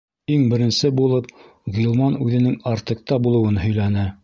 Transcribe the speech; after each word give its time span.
Иң 0.35 0.45
беренсе 0.53 0.89
булып 0.99 1.29
Ғилман 1.77 2.17
үҙенең 2.27 2.57
«Артек»та 2.73 3.23
булыуын 3.27 3.65
һөйләне. 3.67 4.11